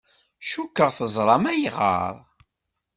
[0.49, 2.15] Cukkeɣ teẓram ayɣer.